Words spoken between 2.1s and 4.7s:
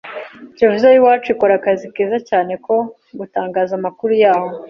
cyane ko gutangaza amakuru yaho.